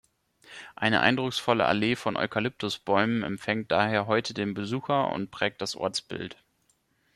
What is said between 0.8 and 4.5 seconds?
eindrucksvolle Allee von Eukalyptusbäumen empfängt daher heute